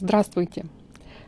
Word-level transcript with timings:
Здравствуйте! 0.00 0.64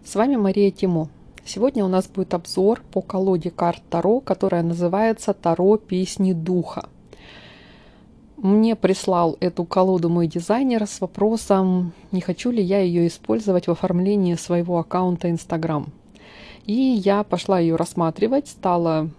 С 0.03 0.15
вами 0.15 0.37
Мария 0.37 0.71
Тимо. 0.71 1.11
Сегодня 1.45 1.85
у 1.85 1.89
нас 1.89 2.09
будет 2.09 2.33
обзор 2.33 2.81
по 2.91 3.03
колоде 3.03 3.51
карт 3.51 3.83
Таро, 3.91 4.21
которая 4.21 4.63
называется 4.63 5.35
Таро 5.35 5.77
Песни 5.77 6.33
Духа. 6.33 6.89
Мне 8.39 8.75
прислал 8.75 9.37
эту 9.41 9.67
колоду 9.67 10.09
мой 10.09 10.27
дизайнер 10.27 10.87
с 10.87 11.03
вопросом, 11.03 11.93
не 12.13 12.23
хочу 12.23 12.51
ли 12.51 12.63
я 12.63 12.81
ее 12.81 13.07
использовать 13.09 13.67
в 13.67 13.73
оформлении 13.73 14.37
своего 14.37 14.79
аккаунта 14.79 15.29
Instagram. 15.29 15.89
И 16.65 16.73
я 16.73 17.25
пошла 17.25 17.59
ее 17.59 17.77
рассматривать, 17.77 18.49
стала 18.49 19.11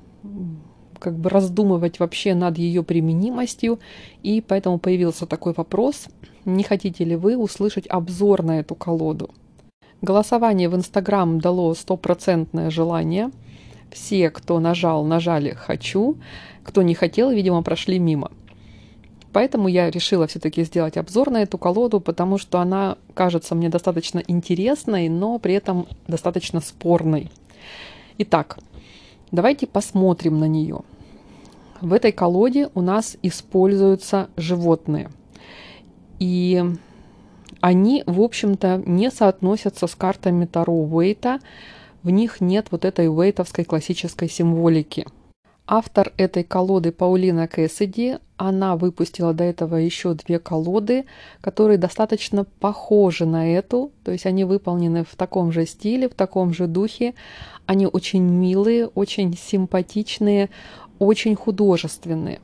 как 0.97 1.15
бы 1.19 1.29
раздумывать 1.29 1.99
вообще 1.99 2.33
над 2.33 2.57
ее 2.57 2.81
применимостью, 2.81 3.79
и 4.23 4.41
поэтому 4.41 4.79
появился 4.79 5.27
такой 5.27 5.53
вопрос, 5.55 6.07
не 6.43 6.63
хотите 6.63 7.03
ли 7.03 7.15
вы 7.15 7.37
услышать 7.37 7.85
обзор 7.85 8.41
на 8.41 8.59
эту 8.59 8.73
колоду. 8.73 9.29
Голосование 10.03 10.69
в 10.69 10.75
Инстаграм 10.75 11.39
дало 11.39 11.73
стопроцентное 11.73 12.69
желание. 12.69 13.31
Все, 13.91 14.29
кто 14.29 14.59
нажал, 14.59 15.03
нажали 15.03 15.51
«хочу», 15.51 16.17
кто 16.63 16.83
не 16.83 16.93
хотел, 16.93 17.31
видимо, 17.31 17.63
прошли 17.63 17.97
мимо. 17.97 18.31
Поэтому 19.31 19.67
я 19.67 19.89
решила 19.89 20.27
все-таки 20.27 20.63
сделать 20.63 20.97
обзор 20.97 21.31
на 21.31 21.41
эту 21.41 21.57
колоду, 21.57 21.99
потому 21.99 22.37
что 22.37 22.59
она 22.59 22.97
кажется 23.15 23.55
мне 23.55 23.69
достаточно 23.69 24.21
интересной, 24.27 25.09
но 25.09 25.39
при 25.39 25.55
этом 25.55 25.87
достаточно 26.07 26.59
спорной. 26.59 27.31
Итак, 28.19 28.59
давайте 29.31 29.65
посмотрим 29.65 30.37
на 30.37 30.47
нее 30.47 30.81
в 31.83 31.91
этой 31.91 32.13
колоде 32.13 32.69
у 32.75 32.81
нас 32.81 33.17
используются 33.21 34.29
животные. 34.37 35.09
И 36.17 36.63
они, 37.63 38.03
в 38.05 38.19
общем-то, 38.19 38.83
не 38.85 39.09
соотносятся 39.09 39.87
с 39.87 39.95
картами 39.95 40.45
Таро 40.45 40.73
Уэйта. 40.73 41.39
В 42.03 42.09
них 42.09 42.41
нет 42.41 42.67
вот 42.71 42.83
этой 42.83 43.07
уэйтовской 43.07 43.63
классической 43.63 44.29
символики. 44.29 45.05
Автор 45.65 46.11
этой 46.17 46.43
колоды 46.43 46.91
Паулина 46.91 47.47
Кэссиди, 47.47 48.17
она 48.35 48.75
выпустила 48.75 49.33
до 49.33 49.45
этого 49.45 49.77
еще 49.77 50.13
две 50.13 50.39
колоды, 50.39 51.05
которые 51.39 51.77
достаточно 51.77 52.43
похожи 52.43 53.25
на 53.25 53.49
эту, 53.53 53.93
то 54.03 54.11
есть 54.11 54.25
они 54.25 54.43
выполнены 54.43 55.05
в 55.05 55.15
таком 55.15 55.53
же 55.53 55.65
стиле, 55.65 56.09
в 56.09 56.15
таком 56.15 56.53
же 56.53 56.67
духе. 56.67 57.13
Они 57.65 57.87
очень 57.87 58.23
милые, 58.23 58.87
очень 58.87 59.37
симпатичные, 59.37 60.49
очень 60.99 61.35
художественные. 61.35 62.41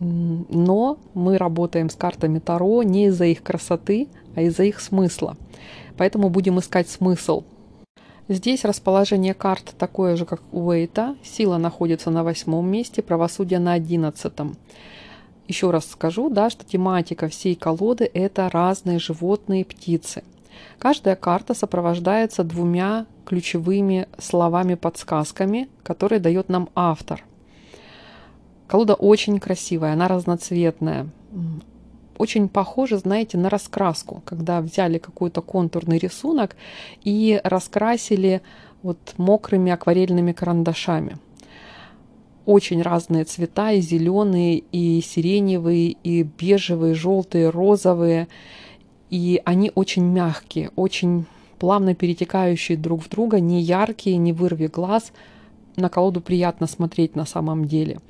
Но 0.00 0.98
мы 1.14 1.38
работаем 1.38 1.90
с 1.90 1.94
картами 1.94 2.38
Таро 2.38 2.82
не 2.82 3.06
из-за 3.06 3.24
их 3.26 3.42
красоты, 3.42 4.08
а 4.34 4.42
из-за 4.42 4.64
их 4.64 4.80
смысла. 4.80 5.36
Поэтому 5.96 6.30
будем 6.30 6.58
искать 6.60 6.88
смысл. 6.88 7.42
Здесь 8.28 8.64
расположение 8.64 9.34
карт 9.34 9.74
такое 9.78 10.16
же, 10.16 10.26
как 10.26 10.42
у 10.52 10.66
Уэйта. 10.66 11.16
Сила 11.24 11.56
находится 11.56 12.10
на 12.10 12.22
восьмом 12.22 12.70
месте, 12.70 13.02
правосудие 13.02 13.58
на 13.58 13.72
одиннадцатом. 13.72 14.56
Еще 15.48 15.70
раз 15.70 15.86
скажу, 15.86 16.28
да, 16.28 16.50
что 16.50 16.64
тематика 16.64 17.28
всей 17.28 17.54
колоды– 17.54 18.08
это 18.14 18.50
разные 18.50 18.98
животные, 18.98 19.64
птицы. 19.64 20.22
Каждая 20.78 21.16
карта 21.16 21.54
сопровождается 21.54 22.44
двумя 22.44 23.06
ключевыми 23.24 24.08
словами-подсказками, 24.18 25.68
которые 25.82 26.20
дает 26.20 26.50
нам 26.50 26.68
автор. 26.74 27.24
Колода 28.68 28.94
очень 28.94 29.40
красивая, 29.40 29.94
она 29.94 30.08
разноцветная. 30.08 31.08
Очень 32.18 32.48
похожа, 32.48 32.98
знаете, 32.98 33.38
на 33.38 33.48
раскраску, 33.48 34.22
когда 34.24 34.60
взяли 34.60 34.98
какой-то 34.98 35.40
контурный 35.40 35.98
рисунок 35.98 36.54
и 37.02 37.40
раскрасили 37.44 38.42
вот 38.82 38.98
мокрыми 39.16 39.72
акварельными 39.72 40.32
карандашами. 40.32 41.16
Очень 42.44 42.82
разные 42.82 43.24
цвета, 43.24 43.72
и 43.72 43.80
зеленые, 43.80 44.58
и 44.72 45.00
сиреневые, 45.00 45.96
и 46.02 46.22
бежевые, 46.22 46.94
желтые, 46.94 47.50
розовые. 47.50 48.28
И 49.10 49.40
они 49.44 49.72
очень 49.74 50.04
мягкие, 50.04 50.70
очень 50.76 51.24
плавно 51.58 51.94
перетекающие 51.94 52.76
друг 52.76 53.02
в 53.02 53.08
друга, 53.08 53.40
не 53.40 53.62
яркие, 53.62 54.16
не 54.18 54.32
вырви 54.32 54.66
глаз. 54.66 55.12
На 55.76 55.88
колоду 55.88 56.20
приятно 56.20 56.66
смотреть 56.66 57.16
на 57.16 57.24
самом 57.24 57.66
деле. 57.66 58.00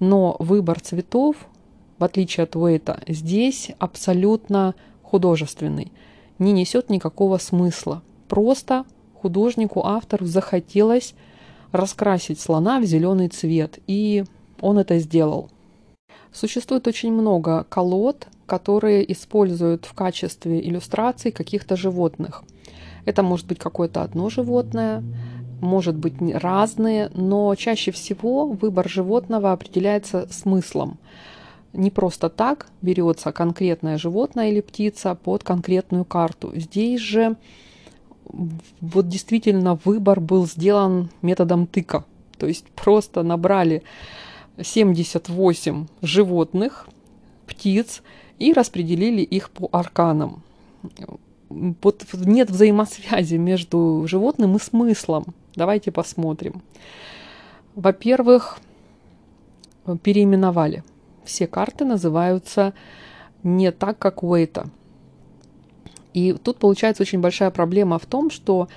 Но 0.00 0.36
выбор 0.38 0.80
цветов, 0.80 1.36
в 1.98 2.04
отличие 2.04 2.44
от 2.44 2.56
Уэйта, 2.56 3.00
здесь 3.06 3.70
абсолютно 3.78 4.74
художественный, 5.02 5.92
не 6.38 6.52
несет 6.52 6.90
никакого 6.90 7.38
смысла. 7.38 8.02
Просто 8.28 8.84
художнику, 9.14 9.84
автору 9.84 10.26
захотелось 10.26 11.14
раскрасить 11.72 12.40
слона 12.40 12.80
в 12.80 12.84
зеленый 12.84 13.28
цвет, 13.28 13.78
и 13.86 14.24
он 14.60 14.78
это 14.78 14.98
сделал. 14.98 15.50
Существует 16.32 16.86
очень 16.86 17.12
много 17.12 17.64
колод, 17.64 18.28
которые 18.46 19.10
используют 19.12 19.84
в 19.84 19.94
качестве 19.94 20.60
иллюстраций 20.60 21.32
каких-то 21.32 21.76
животных. 21.76 22.44
Это 23.04 23.22
может 23.22 23.46
быть 23.46 23.58
какое-то 23.58 24.02
одно 24.02 24.28
животное, 24.28 25.02
может 25.60 25.96
быть 25.96 26.14
разные, 26.20 27.10
но 27.14 27.54
чаще 27.54 27.90
всего 27.90 28.46
выбор 28.46 28.88
животного 28.88 29.52
определяется 29.52 30.28
смыслом. 30.30 30.98
Не 31.72 31.90
просто 31.90 32.28
так 32.28 32.68
берется 32.82 33.32
конкретное 33.32 33.98
животное 33.98 34.50
или 34.50 34.60
птица 34.60 35.14
под 35.14 35.44
конкретную 35.44 36.04
карту. 36.04 36.52
Здесь 36.54 37.00
же 37.00 37.36
вот 38.80 39.08
действительно 39.08 39.78
выбор 39.84 40.20
был 40.20 40.46
сделан 40.46 41.10
методом 41.22 41.66
тыка. 41.66 42.04
То 42.38 42.46
есть 42.46 42.66
просто 42.70 43.22
набрали 43.22 43.82
78 44.60 45.86
животных, 46.02 46.88
птиц 47.46 48.02
и 48.38 48.52
распределили 48.52 49.22
их 49.22 49.50
по 49.50 49.68
арканам. 49.72 50.42
Вот 51.48 52.04
нет 52.12 52.50
взаимосвязи 52.50 53.36
между 53.36 54.04
животным 54.06 54.56
и 54.56 54.60
смыслом. 54.60 55.26
Давайте 55.54 55.90
посмотрим. 55.90 56.62
Во-первых, 57.74 58.58
переименовали. 60.02 60.84
Все 61.24 61.46
карты 61.46 61.84
называются 61.84 62.74
не 63.42 63.72
так, 63.72 63.98
как 63.98 64.22
у 64.22 64.28
Уэйта. 64.28 64.68
И 66.12 66.32
тут 66.32 66.58
получается 66.58 67.02
очень 67.02 67.20
большая 67.20 67.50
проблема 67.50 67.98
в 67.98 68.06
том, 68.06 68.30
что 68.30 68.68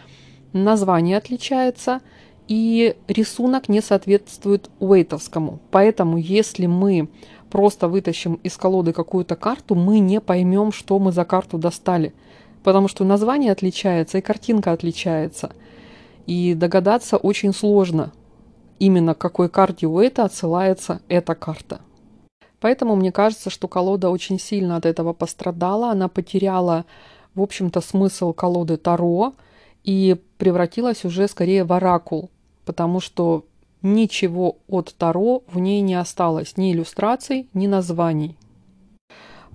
название 0.53 1.17
отличается, 1.17 2.01
и 2.47 2.95
рисунок 3.07 3.69
не 3.69 3.81
соответствует 3.81 4.69
уэйтовскому. 4.79 5.59
Поэтому, 5.71 6.17
если 6.17 6.65
мы 6.65 7.07
просто 7.49 7.87
вытащим 7.87 8.35
из 8.35 8.57
колоды 8.57 8.93
какую-то 8.93 9.35
карту, 9.35 9.75
мы 9.75 9.99
не 9.99 10.19
поймем, 10.19 10.71
что 10.71 10.99
мы 10.99 11.11
за 11.11 11.25
карту 11.25 11.57
достали. 11.57 12.13
Потому 12.63 12.87
что 12.87 13.03
название 13.03 13.51
отличается 13.51 14.17
и 14.17 14.21
картинка 14.21 14.71
отличается– 14.71 15.51
и 16.25 16.53
догадаться 16.53 17.17
очень 17.17 17.53
сложно, 17.53 18.11
именно 18.79 19.13
к 19.13 19.17
какой 19.17 19.49
карте 19.49 19.87
у 19.87 19.99
это 19.99 20.23
отсылается 20.23 21.01
эта 21.07 21.35
карта. 21.35 21.81
Поэтому 22.59 22.95
мне 22.95 23.11
кажется, 23.11 23.49
что 23.49 23.67
колода 23.67 24.09
очень 24.09 24.39
сильно 24.39 24.75
от 24.75 24.85
этого 24.85 25.13
пострадала. 25.13 25.89
Она 25.89 26.07
потеряла, 26.07 26.85
в 27.33 27.41
общем-то, 27.41 27.81
смысл 27.81 28.33
колоды 28.33 28.77
Таро 28.77 29.33
и 29.83 30.15
превратилась 30.37 31.03
уже 31.03 31.27
скорее 31.27 31.63
в 31.63 31.73
оракул, 31.73 32.29
потому 32.65 32.99
что 32.99 33.45
ничего 33.81 34.57
от 34.67 34.93
Таро 34.95 35.41
в 35.47 35.57
ней 35.57 35.81
не 35.81 35.95
осталось, 35.95 36.55
ни 36.55 36.71
иллюстраций, 36.71 37.49
ни 37.55 37.65
названий. 37.65 38.37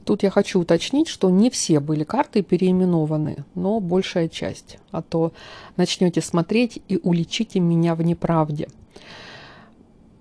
Тут 0.06 0.22
я 0.22 0.30
хочу 0.30 0.60
уточнить, 0.60 1.08
что 1.08 1.30
не 1.30 1.50
все 1.50 1.80
были 1.80 2.04
карты 2.04 2.42
переименованы, 2.42 3.44
но 3.56 3.80
большая 3.80 4.28
часть. 4.28 4.78
А 4.92 5.02
то 5.02 5.32
начнете 5.76 6.20
смотреть 6.20 6.80
и 6.86 7.00
уличите 7.02 7.58
меня 7.58 7.96
в 7.96 8.02
неправде. 8.02 8.68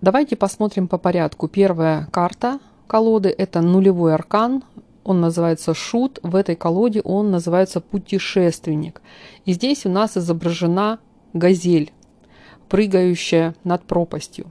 Давайте 0.02 0.36
посмотрим 0.36 0.88
по 0.88 0.98
порядку. 0.98 1.48
Первая 1.48 2.08
карта 2.12 2.60
колоды– 2.88 3.30
это 3.38 3.62
нулевой 3.62 4.16
аркан. 4.16 4.64
Он 5.04 5.22
называется 5.22 5.76
Шут. 5.76 6.18
В 6.24 6.36
этой 6.36 6.56
колоде 6.56 7.02
он 7.02 7.30
называется 7.30 7.80
Путешественник. 7.80 9.04
И 9.46 9.54
здесь 9.54 9.86
у 9.86 9.90
нас 9.90 10.18
изображена 10.18 10.98
газель, 11.34 11.94
прыгающая 12.70 13.54
над 13.64 13.84
пропастью. 13.84 14.48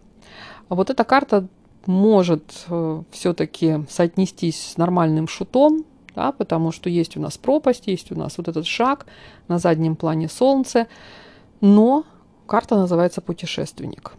А 0.69 0.76
вот 0.76 0.90
эта 0.90 1.02
карта 1.02 1.48
может 1.86 2.64
э, 2.69 3.02
все-таки 3.10 3.84
соотнестись 3.88 4.72
с 4.72 4.76
нормальным 4.76 5.28
шутом, 5.28 5.84
да, 6.14 6.32
потому 6.32 6.72
что 6.72 6.88
есть 6.88 7.16
у 7.16 7.20
нас 7.20 7.36
пропасть, 7.38 7.86
есть 7.86 8.12
у 8.12 8.19
нас 8.19 8.38
вот 8.38 8.48
этот 8.48 8.66
шаг, 8.66 9.06
на 9.48 9.58
заднем 9.58 9.96
плане 9.96 10.28
солнце, 10.28 10.86
но 11.60 12.04
карта 12.46 12.76
называется 12.76 13.20
«Путешественник». 13.20 14.12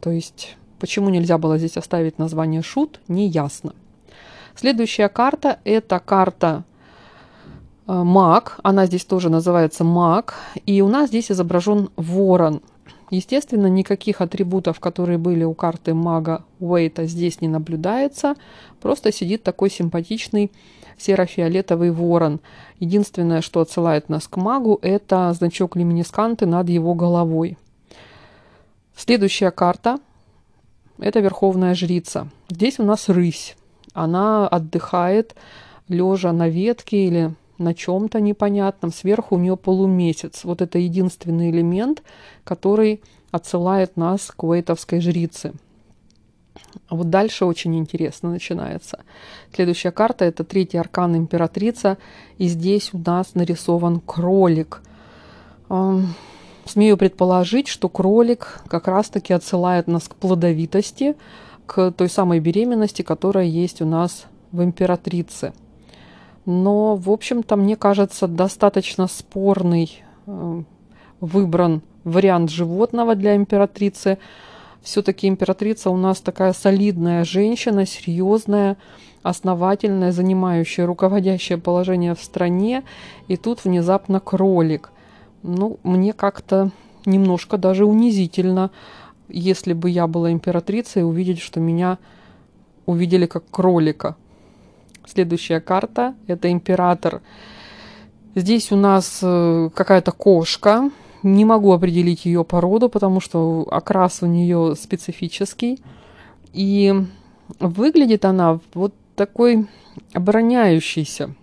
То 0.00 0.10
есть, 0.10 0.56
почему 0.78 1.08
нельзя 1.08 1.38
было 1.38 1.58
здесь 1.58 1.76
оставить 1.76 2.18
название 2.18 2.62
«Шут», 2.62 3.00
не 3.08 3.28
ясно. 3.28 3.74
Следующая 4.54 5.08
карта– 5.08 5.58
это 5.64 5.98
карта 5.98 6.64
э, 7.86 7.92
маг, 7.92 8.60
она 8.62 8.86
здесь 8.86 9.04
тоже 9.04 9.30
называется 9.30 9.84
маг, 9.84 10.34
и 10.66 10.82
у 10.82 10.88
нас 10.88 11.08
здесь 11.08 11.30
изображен 11.30 11.90
ворон. 11.96 12.62
Естественно, 13.12 13.66
никаких 13.66 14.22
атрибутов, 14.22 14.80
которые 14.80 15.18
были 15.18 15.44
у 15.44 15.52
карты 15.52 15.92
мага 15.92 16.44
Уэйта, 16.60 17.04
здесь 17.04 17.42
не 17.42 17.48
наблюдается, 17.48 18.36
просто 18.80 19.12
сидит 19.12 19.42
такой 19.42 19.68
симпатичный 19.68 20.50
серо-фиолетовый 20.96 21.90
ворон. 21.90 22.40
Единственное, 22.80 23.42
что 23.42 23.60
отсылает 23.60 24.08
нас 24.08 24.26
к 24.28 24.38
магу, 24.38 24.78
это 24.80 25.30
значок 25.34 25.76
люминесканты 25.76 26.46
над 26.46 26.70
его 26.70 26.94
головой. 26.94 27.58
Следующая 28.96 29.50
карта– 29.50 29.98
это 30.98 31.20
Верховная 31.20 31.74
Жрица. 31.74 32.28
Здесь 32.48 32.78
у 32.78 32.82
нас 32.82 33.10
рысь. 33.10 33.56
Она 33.92 34.48
отдыхает, 34.48 35.34
лежа 35.86 36.32
на 36.32 36.48
ветке 36.48 37.04
или 37.04 37.34
на 37.62 37.74
чем-то 37.74 38.20
непонятном. 38.20 38.92
Сверху 38.92 39.36
у 39.36 39.38
нее 39.38 39.56
полумесяц. 39.56 40.44
Вот 40.44 40.60
это 40.60 40.78
единственный 40.78 41.50
элемент, 41.50 42.02
который 42.44 43.00
отсылает 43.30 43.96
нас 43.96 44.30
к 44.30 44.44
уэйтовской 44.44 45.00
жрице. 45.00 45.52
А 46.88 46.94
вот 46.94 47.08
дальше 47.08 47.46
очень 47.46 47.76
интересно 47.78 48.30
начинается. 48.30 49.00
Следующая 49.54 49.90
карта– 49.90 50.24
это 50.26 50.44
третий 50.44 50.76
аркан 50.76 51.16
императрица. 51.16 51.96
И 52.36 52.46
здесь 52.48 52.90
у 52.92 52.98
нас 52.98 53.34
нарисован 53.34 54.00
кролик. 54.00 54.82
Смею 56.66 56.96
предположить, 56.96 57.68
что 57.68 57.88
кролик 57.88 58.60
как 58.68 58.86
раз-таки 58.86 59.32
отсылает 59.32 59.88
нас 59.88 60.08
к 60.08 60.14
плодовитости, 60.14 61.16
к 61.66 61.90
той 61.92 62.08
самой 62.08 62.40
беременности, 62.40 63.02
которая 63.02 63.46
есть 63.46 63.80
у 63.80 63.86
нас 63.86 64.26
в 64.52 64.62
императрице. 64.62 65.54
Но, 66.44 66.96
в 66.96 67.10
общем-то, 67.10 67.56
мне 67.56 67.76
кажется, 67.76 68.26
достаточно 68.26 69.06
спорный 69.06 70.02
э, 70.26 70.62
выбран 71.20 71.82
вариант 72.04 72.50
животного 72.50 73.14
для 73.14 73.36
императрицы. 73.36 74.18
Все-таки 74.82 75.28
императрица 75.28 75.90
у 75.90 75.96
нас 75.96 76.20
такая 76.20 76.52
солидная 76.52 77.24
женщина, 77.24 77.86
серьезная, 77.86 78.76
основательная, 79.22 80.10
занимающая 80.10 80.84
руководящее 80.84 81.58
положение 81.58 82.16
в 82.16 82.22
стране. 82.22 82.82
И 83.28 83.36
тут 83.36 83.64
внезапно 83.64 84.18
кролик. 84.18 84.90
Ну, 85.44 85.78
мне 85.84 86.12
как-то 86.12 86.70
немножко 87.06 87.56
даже 87.56 87.84
унизительно, 87.84 88.70
если 89.28 89.72
бы 89.72 89.90
я 89.90 90.08
была 90.08 90.32
императрицей, 90.32 91.04
увидеть, 91.04 91.40
что 91.40 91.60
меня 91.60 91.98
увидели 92.86 93.26
как 93.26 93.44
кролика. 93.50 94.16
Следующая 95.06 95.60
карта– 95.60 96.14
это 96.26 96.50
император. 96.50 97.22
Здесь 98.34 98.72
у 98.72 98.76
нас 98.76 99.20
э, 99.22 99.70
какая-то 99.74 100.12
кошка. 100.12 100.90
Не 101.22 101.44
могу 101.44 101.72
определить 101.72 102.24
ее 102.24 102.44
породу, 102.44 102.88
потому 102.88 103.20
что 103.20 103.66
окрас 103.70 104.22
у 104.22 104.26
нее 104.26 104.74
специфический. 104.76 105.82
И 106.52 106.94
выглядит 107.58 108.24
она 108.24 108.60
вот 108.74 108.94
такой 109.16 109.66
обороняющейся. 110.14 111.34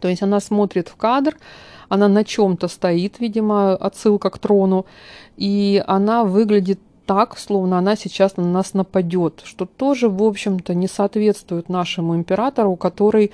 То 0.00 0.08
есть 0.08 0.22
она 0.22 0.40
смотрит 0.40 0.88
в 0.88 0.96
кадр, 0.96 1.36
она 1.88 2.08
на 2.08 2.24
чем-то 2.24 2.68
стоит, 2.68 3.20
видимо, 3.20 3.74
отсылка 3.74 4.30
к 4.30 4.38
трону, 4.38 4.86
и 5.36 5.82
она 5.86 6.24
выглядит 6.24 6.80
так, 7.10 7.36
словно 7.36 7.76
она 7.76 7.96
сейчас 7.96 8.36
на 8.36 8.44
нас 8.44 8.72
нападет, 8.72 9.42
что 9.42 9.66
тоже, 9.66 10.08
в 10.08 10.22
общем-то, 10.22 10.74
не 10.74 10.86
соответствует 10.86 11.68
нашему 11.68 12.14
императору, 12.14 12.76
который 12.76 13.32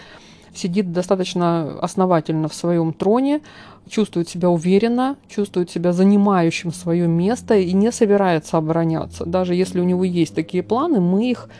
сидит 0.54 0.92
достаточно 0.92 1.78
основательно 1.80 2.48
в 2.48 2.54
своем 2.54 2.94
троне, 2.94 3.42
чувствует 3.86 4.30
себя 4.30 4.48
уверенно, 4.48 5.16
чувствует 5.28 5.70
себя 5.70 5.92
занимающим 5.92 6.72
свое 6.72 7.06
место 7.06 7.54
и 7.54 7.74
не 7.74 7.92
собирается 7.92 8.56
обороняться. 8.56 9.26
Даже 9.26 9.54
если 9.54 9.78
у 9.78 9.84
него 9.84 10.04
есть 10.04 10.34
такие 10.34 10.62
планы, 10.62 11.00
мы 11.00 11.30
их 11.30 11.50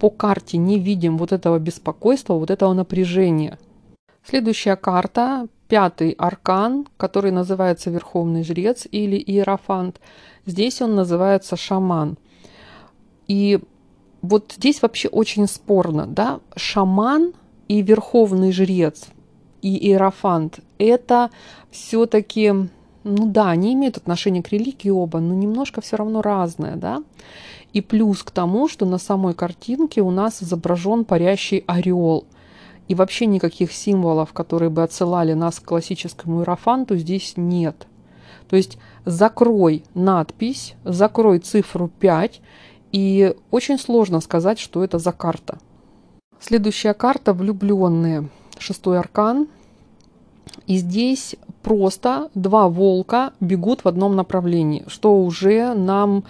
по 0.00 0.08
карте 0.08 0.56
не 0.56 0.78
видим 0.78 1.18
вот 1.18 1.30
этого 1.30 1.58
беспокойства, 1.58 2.32
вот 2.38 2.50
этого 2.50 2.72
напряжения. 2.72 3.58
Следующая 4.24 4.76
карта 4.76 5.46
пятый 5.68 6.12
аркан, 6.12 6.86
который 6.96 7.30
называется 7.30 7.90
Верховный 7.90 8.44
Жрец 8.44 8.86
или 8.90 9.16
Иерофант. 9.16 10.00
Здесь 10.46 10.80
он 10.80 10.94
называется 10.94 11.56
Шаман. 11.56 12.18
И 13.26 13.58
вот 14.22 14.54
здесь 14.56 14.82
вообще 14.82 15.08
очень 15.08 15.46
спорно, 15.46 16.06
да, 16.06 16.40
шаман 16.56 17.32
и 17.68 17.82
верховный 17.82 18.52
жрец 18.52 19.08
и 19.62 19.88
иерофант– 19.88 20.60
это 20.78 21.30
все-таки, 21.70 22.52
ну 23.04 23.26
да, 23.26 23.50
они 23.50 23.74
имеют 23.74 23.96
отношение 23.96 24.42
к 24.42 24.50
религии 24.50 24.90
оба, 24.90 25.20
но 25.20 25.34
немножко 25.34 25.80
все 25.80 25.96
равно 25.96 26.22
разное, 26.22 26.76
да. 26.76 27.02
И 27.72 27.80
плюс 27.80 28.22
к 28.22 28.30
тому, 28.30 28.68
что 28.68 28.86
на 28.86 28.98
самой 28.98 29.34
картинке 29.34 30.02
у 30.02 30.10
нас 30.10 30.42
изображен 30.42 31.04
парящий 31.04 31.64
орел– 31.66 32.24
и 32.88 32.94
вообще 32.94 33.26
никаких 33.26 33.72
символов, 33.72 34.32
которые 34.32 34.70
бы 34.70 34.82
отсылали 34.82 35.32
нас 35.32 35.58
к 35.58 35.64
классическому 35.64 36.40
иерофанту, 36.40 36.96
здесь 36.96 37.34
нет. 37.36 37.86
То 38.48 38.56
есть 38.56 38.78
закрой 39.04 39.84
надпись, 39.94 40.74
закрой 40.84 41.40
цифру 41.40 41.88
5, 41.88 42.40
и 42.92 43.34
очень 43.50 43.78
сложно 43.78 44.20
сказать, 44.20 44.58
что 44.58 44.84
это 44.84 44.98
за 44.98 45.12
карта. 45.12 45.58
Следующая 46.38 46.94
карта 46.94 47.32
«Влюбленные», 47.32 48.28
шестой 48.58 48.98
аркан. 48.98 49.48
И 50.66 50.76
здесь 50.76 51.34
просто 51.62 52.30
два 52.34 52.68
волка 52.68 53.32
бегут 53.40 53.82
в 53.84 53.88
одном 53.88 54.14
направлении, 54.14 54.84
что 54.86 55.20
уже 55.20 55.74
нам 55.74 56.24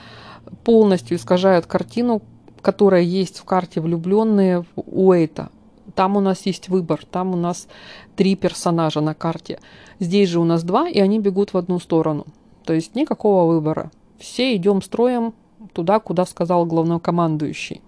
полностью 0.64 1.18
искажает 1.18 1.66
картину, 1.66 2.22
которая 2.62 3.02
есть 3.02 3.38
в 3.38 3.44
карте 3.44 3.80
«Влюбленные» 3.80 4.64
у 4.74 5.08
Уэйта 5.08 5.50
там 5.96 6.16
у 6.16 6.20
нас 6.20 6.46
есть 6.46 6.68
выбор, 6.68 7.04
там 7.10 7.32
у 7.32 7.36
нас 7.36 7.66
три 8.14 8.36
персонажа 8.36 9.00
на 9.00 9.14
карте. 9.14 9.58
Здесь 9.98 10.28
же 10.28 10.38
у 10.38 10.44
нас 10.44 10.62
два, 10.62 10.88
и 10.88 11.00
они 11.00 11.18
бегут 11.18 11.54
в 11.54 11.56
одну 11.56 11.80
сторону. 11.80 12.26
То 12.64 12.74
есть 12.74 12.94
никакого 12.94 13.50
выбора. 13.50 13.90
Все 14.18 14.54
идем 14.54 14.82
строем 14.82 15.34
туда, 15.72 15.98
куда 15.98 16.26
сказал 16.26 16.66
главнокомандующий. 16.66 17.80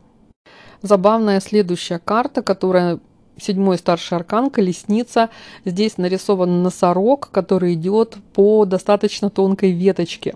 Забавная 0.83 1.41
следующая 1.41 1.99
карта, 1.99 2.43
которая 2.43 2.99
седьмой 3.39 3.79
старший 3.79 4.17
аркан, 4.17 4.51
колесница. 4.51 5.29
Здесь 5.65 5.99
нарисован 5.99 6.63
носорог, 6.63 7.31
который 7.31 7.75
идет 7.75 8.17
по 8.33 8.65
достаточно 8.65 9.31
тонкой 9.31 9.73
веточке. 9.73 10.35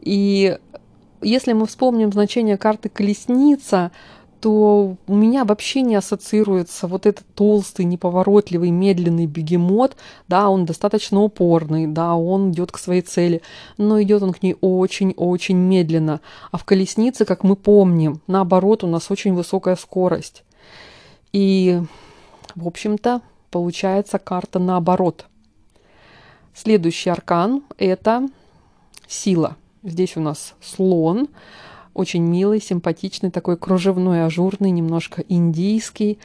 И 0.00 0.56
если 1.20 1.52
мы 1.52 1.66
вспомним 1.66 2.12
значение 2.12 2.56
карты 2.56 2.88
колесница, 2.88 3.90
то 4.42 4.96
у 5.06 5.14
меня 5.14 5.44
вообще 5.44 5.82
не 5.82 5.94
ассоциируется 5.94 6.88
вот 6.88 7.06
этот 7.06 7.24
толстый, 7.36 7.84
неповоротливый, 7.84 8.72
медленный 8.72 9.26
бегемот. 9.26 9.96
Да, 10.26 10.48
он 10.48 10.64
достаточно 10.64 11.22
упорный, 11.22 11.86
да, 11.86 12.16
он 12.16 12.50
идет 12.50 12.72
к 12.72 12.78
своей 12.78 13.02
цели, 13.02 13.40
но 13.78 14.02
идет 14.02 14.24
он 14.24 14.32
к 14.32 14.42
ней 14.42 14.56
очень-очень 14.60 15.56
медленно. 15.56 16.20
А 16.50 16.58
в 16.58 16.64
колеснице, 16.64 17.24
как 17.24 17.44
мы 17.44 17.54
помним, 17.54 18.20
наоборот, 18.26 18.82
у 18.82 18.88
нас 18.88 19.12
очень 19.12 19.32
высокая 19.32 19.76
скорость. 19.76 20.42
И, 21.32 21.80
в 22.56 22.66
общем-то, 22.66 23.20
получается 23.52 24.18
карта 24.18 24.58
наоборот. 24.58 25.26
Следующий 26.52 27.10
аркан– 27.10 27.62
это 27.78 28.28
сила. 29.06 29.56
Здесь 29.84 30.16
у 30.16 30.20
нас 30.20 30.54
слон– 30.60 31.28
очень 31.94 32.22
милый, 32.22 32.60
симпатичный, 32.60 33.30
такой 33.30 33.56
кружевной, 33.56 34.24
ажурный, 34.24 34.70
немножко 34.70 35.24
индийский, 35.28 36.18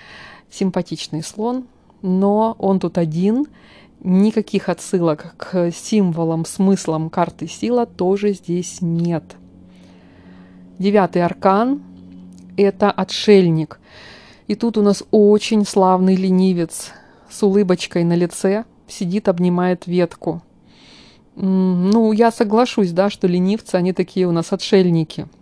симпатичный 0.50 1.24
слон. 1.24 1.66
Но 2.02 2.56
он 2.60 2.80
тут 2.80 2.98
один, 2.98 3.48
никаких 4.02 4.70
отсылок 4.70 5.34
к 5.38 5.72
символам, 5.72 6.46
смыслам 6.46 7.10
карты 7.10 7.48
сила 7.48 7.86
тоже 7.86 8.34
здесь 8.34 8.78
нет. 8.82 9.24
Девятый 10.80 11.24
аркан– 11.24 11.82
это 12.58 12.92
отшельник. 12.92 13.80
И 14.48 14.56
тут 14.56 14.78
у 14.78 14.82
нас 14.82 15.04
очень 15.12 15.66
славный 15.66 16.16
ленивец 16.16 16.92
с 17.30 17.44
улыбочкой 17.44 18.06
на 18.06 18.14
лице 18.14 18.64
сидит, 18.88 19.28
обнимает 19.28 19.86
ветку. 19.88 20.42
Ну, 21.36 22.14
я 22.14 22.32
соглашусь, 22.32 22.92
да, 22.92 23.10
что 23.10 23.28
ленивцы, 23.28 23.76
они 23.76 23.92
такие 23.92 24.28
у 24.28 24.32
нас 24.32 24.54
отшельники– 24.54 25.28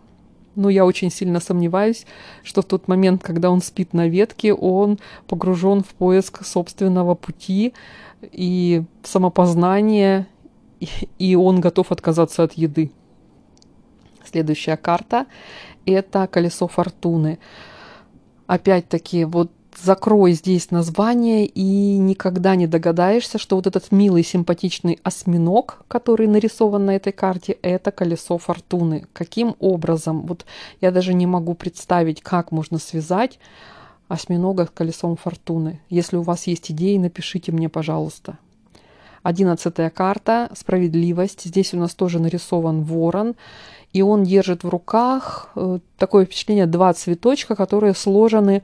но 0.56 0.70
я 0.70 0.86
очень 0.86 1.12
сильно 1.12 1.40
сомневаюсь, 1.40 2.06
что 2.44 2.62
в 2.62 2.66
тот 2.66 2.88
момент, 2.88 3.24
когда 3.24 3.50
он 3.52 3.62
спит 3.62 3.94
на 3.94 4.08
ветке, 4.08 4.54
он 4.54 5.00
погружен 5.28 5.84
в 5.84 5.90
поиск 5.90 6.46
собственного 6.46 7.16
пути 7.16 7.74
и 8.22 8.84
самопознание, 9.04 10.28
и 11.20 11.36
он 11.36 11.62
готов 11.62 11.92
отказаться 11.92 12.44
от 12.44 12.54
еды. 12.54 12.92
Следующая 14.24 14.78
карта– 14.78 15.26
это 15.86 16.28
колесо 16.28 16.68
фортуны. 16.68 17.40
Опять-таки, 18.48 19.26
вот 19.26 19.52
закрой 19.78 20.34
здесь 20.34 20.72
название 20.72 21.46
и 21.46 21.98
никогда 21.98 22.56
не 22.56 22.68
догадаешься, 22.68 23.38
что 23.38 23.56
вот 23.56 23.68
этот 23.68 23.92
милый 23.92 24.24
симпатичный 24.24 25.00
осьминог, 25.04 25.84
который 25.88 26.28
нарисован 26.28 26.86
на 26.86 26.96
этой 26.96 27.14
карте, 27.14 27.58
это 27.62 27.92
колесо 27.92 28.38
фортуны. 28.38 29.06
Каким 29.14 29.56
образом? 29.60 30.26
Вот 30.26 30.46
я 30.82 30.92
даже 30.92 31.14
не 31.14 31.28
могу 31.28 31.54
представить, 31.54 32.22
как 32.22 32.52
можно 32.52 32.78
связать 32.78 33.40
осьминога 34.08 34.66
с 34.66 34.70
колесом 34.70 35.16
фортуны. 35.16 35.82
Если 35.90 36.18
у 36.18 36.22
вас 36.22 36.48
есть 36.48 36.72
идеи, 36.72 36.98
напишите 36.98 37.52
мне, 37.52 37.70
пожалуйста. 37.70 38.38
Одиннадцатая 39.24 39.90
карта 39.90 40.52
«Справедливость». 40.56 41.46
Здесь 41.46 41.74
у 41.74 41.78
нас 41.78 41.96
тоже 41.96 42.20
нарисован 42.20 42.84
ворон. 42.84 43.36
И 43.92 44.04
он 44.04 44.24
держит 44.24 44.64
в 44.64 44.70
руках 44.70 45.50
э, 45.56 45.80
такое 45.98 46.26
впечатление 46.26 46.68
два 46.68 46.94
цветочка, 46.94 47.56
которые 47.56 47.96
сложены 47.96 48.62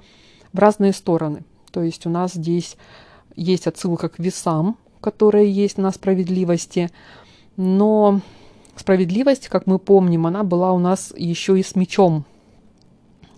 в 0.54 0.60
разные 0.60 0.94
стороны. 0.94 1.44
То 1.72 1.82
есть 1.84 2.06
у 2.06 2.10
нас 2.10 2.34
здесь 2.34 2.78
есть 3.36 3.68
отсылка 3.68 4.10
к 4.10 4.20
весам, 4.20 4.78
которые 5.00 5.52
есть 5.52 5.78
на 5.78 5.92
справедливости. 5.92 6.90
Но 7.58 8.22
справедливость, 8.76 9.48
как 9.48 9.68
мы 9.68 9.80
помним, 9.80 10.28
она 10.28 10.44
была 10.44 10.72
у 10.72 10.80
нас 10.80 11.14
еще 11.16 11.60
и 11.60 11.64
с 11.64 11.76
мечом 11.76 12.26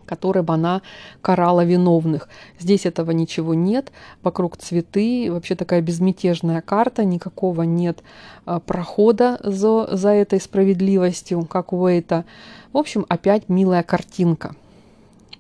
которой 0.05 0.43
бы 0.43 0.53
она 0.53 0.82
карала 1.22 1.63
виновных. 1.65 2.29
Здесь 2.60 2.86
этого 2.86 3.12
ничего 3.12 3.53
нет, 3.53 3.91
вокруг 4.22 4.58
цветы, 4.58 5.32
вообще 5.32 5.55
такая 5.55 5.82
безмятежная 5.82 6.62
карта, 6.62 7.03
никакого 7.03 7.63
нет 7.63 8.03
а, 8.46 8.60
прохода 8.60 9.39
за, 9.41 9.96
за 9.96 10.10
этой 10.10 10.39
справедливостью, 10.39 11.46
как 11.46 11.74
у 11.74 11.88
Эйта. 11.88 12.25
В 12.74 12.77
общем, 12.77 13.05
опять 13.10 13.50
милая 13.50 13.84
картинка. 13.84 14.55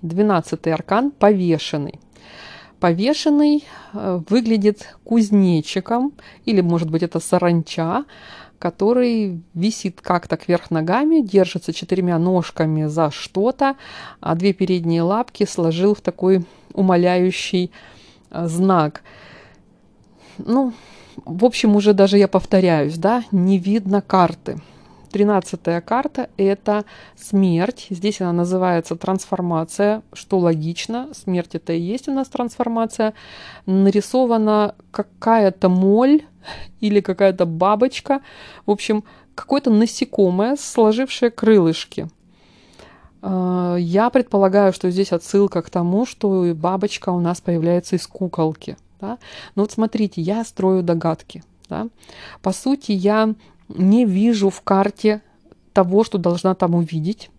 Двенадцатый 0.03 0.73
аркан 0.73 1.11
повешенный. 1.11 1.99
Повешенный 2.81 3.63
э, 3.93 4.21
выглядит 4.29 4.95
кузнечиком, 5.05 6.11
или, 6.43 6.59
может 6.59 6.91
быть, 6.91 7.03
это 7.03 7.21
саранча, 7.21 8.03
который 8.59 9.41
висит 9.53 10.01
как-то 10.01 10.35
кверх 10.35 10.71
ногами, 10.71 11.21
держится 11.21 11.71
четырьмя 11.71 12.19
ножками 12.19 12.85
за 12.87 13.11
что-то, 13.11 13.77
а 14.19 14.35
две 14.35 14.51
передние 14.51 15.03
лапки 15.03 15.45
сложил 15.45 15.95
в 15.95 16.01
такой 16.01 16.45
умоляющий 16.73 17.71
а, 18.29 18.47
знак. 18.49 19.03
Ну, 20.37 20.73
в 21.23 21.45
общем, 21.45 21.77
уже 21.77 21.93
даже 21.93 22.17
я 22.17 22.27
повторяюсь, 22.27 22.97
да, 22.97 23.23
не 23.31 23.57
видно 23.57 24.01
карты. 24.01 24.57
Тринадцатая 25.13 25.79
карта– 25.79 26.31
это 26.37 26.85
смерть. 27.15 27.85
Здесь 27.91 28.19
она 28.19 28.33
называется 28.33 28.95
трансформация, 28.95 30.01
что 30.11 30.39
логично. 30.39 31.09
Смерть– 31.13 31.49
это 31.53 31.73
и 31.73 31.79
есть 31.79 32.07
у 32.07 32.11
нас 32.11 32.29
трансформация. 32.29 33.13
Нарисована 33.67 34.73
какая-то 34.89 35.69
моль 35.69 36.23
или 36.79 36.99
какая-то 36.99 37.45
бабочка. 37.45 38.21
В 38.65 38.71
общем, 38.71 39.03
какое-то 39.35 39.69
насекомое, 39.69 40.55
сложившее 40.55 41.29
крылышки. 41.29 42.07
А, 43.21 43.75
я 43.75 44.09
предполагаю, 44.09 44.73
что 44.73 44.89
здесь 44.89 45.11
отсылка 45.11 45.61
к 45.61 45.69
тому, 45.69 46.07
что 46.07 46.55
бабочка 46.55 47.09
у 47.09 47.19
нас 47.19 47.39
появляется 47.39 47.97
из 47.97 48.07
куколки. 48.07 48.77
Да? 48.99 49.19
Но 49.53 49.61
вот 49.61 49.71
смотрите, 49.71 50.21
я 50.21 50.43
строю 50.43 50.81
догадки. 50.81 51.43
Да? 51.69 51.87
По 52.41 52.51
сути, 52.51 52.93
я 52.93 53.35
не 53.69 54.05
вижу 54.05 54.49
в 54.49 54.61
карте 54.61 55.21
того, 55.73 56.03
что 56.03 56.17
должна 56.17 56.55
там 56.55 56.75
увидеть. 56.75 57.29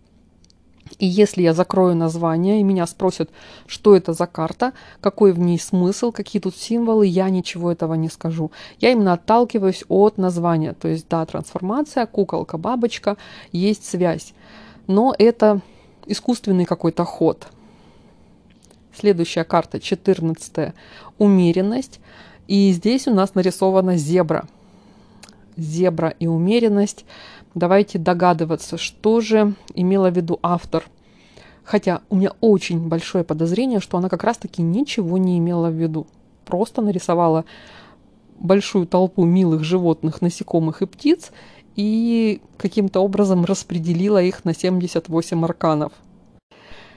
И 0.99 1.07
если 1.07 1.43
я 1.43 1.55
закрою 1.55 1.97
название, 1.97 2.61
и 2.61 2.63
меня 2.63 2.87
спросят, 2.87 3.31
что 3.67 3.97
это 3.97 4.13
за 4.13 4.27
карта, 4.27 4.73
какой 5.01 5.33
в 5.33 5.39
ней 5.39 5.59
смысл, 5.59 6.13
какие 6.13 6.41
тут 6.41 6.57
символы, 6.57 7.07
я 7.07 7.31
ничего 7.31 7.73
этого 7.73 7.95
не 7.95 8.09
скажу. 8.09 8.53
Я 8.81 8.93
именно 8.93 9.15
отталкиваюсь 9.15 9.85
от 9.89 10.19
названия. 10.19 10.75
То 10.75 10.89
есть, 10.89 11.07
да, 11.09 11.25
трансформация, 11.25 12.07
куколка, 12.07 12.59
бабочка, 12.59 13.17
есть 13.51 13.85
связь. 13.87 14.35
Но 14.87 15.15
это 15.19 15.61
искусственный 16.07 16.67
какой-то 16.67 17.05
ход. 17.05 17.49
Следующая 18.95 19.45
карта, 19.45 19.81
14 19.81 20.75
умеренность. 21.19 21.99
И 22.47 22.71
здесь 22.73 23.09
у 23.09 23.15
нас 23.15 23.35
нарисована 23.35 23.97
зебра– 23.97 24.47
зебра 25.57 26.09
и 26.09 26.27
умеренность. 26.27 27.05
Давайте 27.55 27.99
догадываться, 27.99 28.79
что 28.79 29.21
же 29.21 29.55
имела 29.75 30.11
в 30.11 30.17
виду 30.17 30.39
автор. 30.43 30.85
Хотя 31.65 32.03
у 32.11 32.17
меня 32.17 32.33
очень 32.41 32.89
большое 32.89 33.25
подозрение, 33.25 33.81
что 33.81 33.97
она 33.97 34.09
как 34.09 34.25
раз-таки 34.25 34.63
ничего 34.63 35.19
не 35.19 35.39
имела 35.39 35.71
в 35.71 35.75
виду. 35.75 36.07
Просто 36.45 36.83
нарисовала 36.83 37.45
большую 38.39 38.87
толпу 38.87 39.25
милых 39.25 39.65
животных, 39.65 40.21
насекомых 40.21 40.83
и 40.83 40.87
птиц 40.87 41.31
и 41.77 42.41
каким-то 42.59 43.01
образом 43.01 43.45
распределила 43.45 44.23
их 44.23 44.45
на 44.45 44.55
78 44.55 45.45
арканов. 45.45 45.93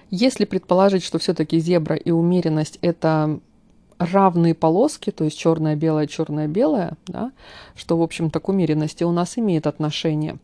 Если 0.10 0.46
предположить, 0.46 1.04
что 1.04 1.20
все-таки 1.20 1.60
зебра 1.60 1.96
и 1.96 2.12
умеренность 2.12 2.80
это 2.82 3.40
равные 4.00 4.54
полоски, 4.54 5.12
то 5.12 5.24
есть 5.24 5.38
черное-белое, 5.38 6.08
черное-белое, 6.08 6.94
да, 7.08 7.32
что, 7.76 7.98
в 7.98 8.02
общем-то, 8.02 8.40
к 8.40 8.50
умеренности 8.50 9.04
у 9.04 9.12
нас 9.12 9.38
имеет 9.38 9.68
отношение, 9.68 10.38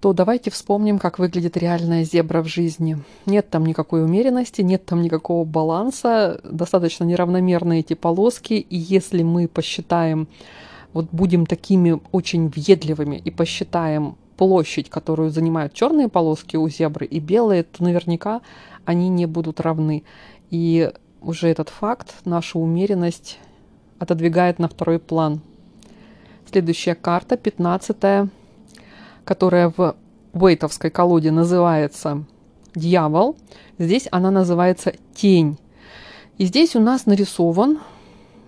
то 0.00 0.12
давайте 0.14 0.50
вспомним, 0.50 0.98
как 0.98 1.18
выглядит 1.18 1.56
реальная 1.56 2.04
зебра 2.04 2.42
в 2.42 2.46
жизни. 2.46 2.98
Нет 3.26 3.50
там 3.50 3.66
никакой 3.66 4.02
умеренности, 4.02 4.62
нет 4.62 4.86
там 4.86 5.02
никакого 5.02 5.44
баланса, 5.44 6.40
достаточно 6.42 7.04
неравномерные 7.04 7.80
эти 7.80 7.94
полоски, 7.94 8.54
и 8.54 8.76
если 8.76 9.22
мы 9.22 9.46
посчитаем, 9.46 10.26
вот 10.92 11.08
будем 11.12 11.46
такими 11.46 12.00
очень 12.12 12.48
въедливыми 12.48 13.16
и 13.16 13.30
посчитаем 13.30 14.16
площадь, 14.36 14.88
которую 14.88 15.30
занимают 15.30 15.74
черные 15.74 16.08
полоски 16.08 16.56
у 16.56 16.66
зебры 16.68 17.04
и 17.04 17.20
белые, 17.20 17.62
то 17.62 17.84
наверняка 17.84 18.40
они 18.86 19.10
не 19.10 19.26
будут 19.26 19.60
равны. 19.60 20.02
И 20.50 20.90
уже 21.20 21.48
этот 21.48 21.68
факт, 21.68 22.14
нашу 22.24 22.60
умеренность 22.60 23.38
отодвигает 23.98 24.58
на 24.58 24.68
второй 24.68 24.98
план. 24.98 25.40
Следующая 26.50 26.94
карта, 26.94 27.36
15 27.36 28.30
которая 29.24 29.72
в 29.76 29.96
Уэйтовской 30.32 30.90
колоде 30.90 31.30
называется 31.30 32.24
«Дьявол». 32.74 33.36
Здесь 33.78 34.08
она 34.10 34.30
называется 34.30 34.94
«Тень». 35.14 35.58
И 36.38 36.46
здесь 36.46 36.74
у 36.74 36.80
нас 36.80 37.06
нарисован, 37.06 37.78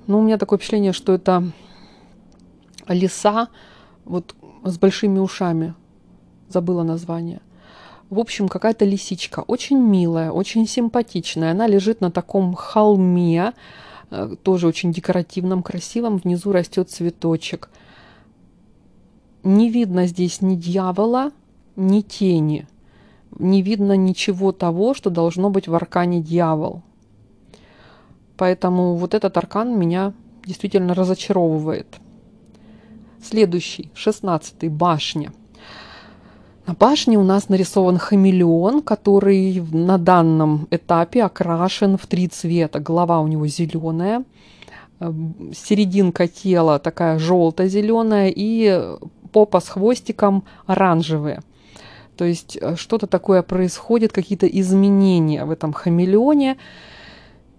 ну, 0.07 0.19
у 0.19 0.23
меня 0.23 0.39
такое 0.39 0.59
впечатление, 0.59 0.93
что 0.93 1.13
это 1.13 1.53
лиса 2.89 3.49
вот 4.05 4.35
с 4.65 4.79
большими 4.79 5.19
ушами. 5.19 5.75
Забыла 6.49 6.83
название– 6.83 7.41
в 8.13 8.19
общем, 8.19 8.49
какая-то 8.49 8.85
лисичка, 8.85 9.41
очень 9.41 9.79
милая, 9.79 10.31
очень 10.33 10.69
симпатичная. 10.69 11.53
Она 11.53 11.67
лежит 11.67 12.03
на 12.03 12.11
таком 12.11 12.53
холме, 12.53 13.55
э, 14.11 14.37
тоже 14.43 14.67
очень 14.67 14.93
декоративном, 14.93 15.63
красивом. 15.63 16.19
Внизу 16.19 16.53
растет 16.53 16.91
цветочек. 16.91 17.71
Не 19.43 19.71
видно 19.71 20.07
здесь 20.07 20.43
ни 20.43 20.57
дьявола, 20.57 21.31
ни 21.75 22.03
тени. 22.03 22.67
Не 23.39 23.63
видно 23.63 23.97
ничего 23.97 24.53
того, 24.53 24.93
что 24.93 25.09
должно 25.09 25.49
быть 25.49 25.67
в 25.67 25.75
аркане 25.75 26.21
дьявол. 26.21 26.83
Поэтому 28.37 28.95
вот 28.95 29.15
этот 29.15 29.39
аркан 29.39 29.79
меня 29.79 30.13
действительно 30.45 30.93
разочаровывает. 30.95 31.87
Следующий, 33.23 33.91
шестнадцатый, 33.95 34.69
башня– 34.69 35.33
на 36.67 36.75
башне 36.75 37.19
у 37.19 37.25
нас 37.25 37.49
нарисован 37.49 37.99
хамелеон, 37.99 38.83
который 38.83 39.61
на 39.73 39.99
данном 39.99 40.69
этапе 40.71 41.25
окрашен 41.25 41.97
в 41.97 42.07
три 42.07 42.29
цвета. 42.29 42.79
Голова 42.79 43.21
у 43.21 43.27
него 43.27 43.47
зеленая, 43.49 44.25
э, 45.01 45.13
серединка 45.55 46.29
тела 46.29 46.79
такая 46.79 47.19
желто-зеленая 47.19 48.33
и 48.35 48.97
попа 49.33 49.61
с 49.61 49.69
хвостиком 49.69 50.45
оранжевые. 50.67 51.41
То 52.17 52.25
есть 52.25 52.57
э, 52.61 52.77
что-то 52.77 53.07
такое 53.09 53.43
происходит, 53.43 54.13
какие-то 54.13 54.47
изменения 54.47 55.45
в 55.45 55.51
этом 55.51 55.73
хамелеоне. 55.73 56.59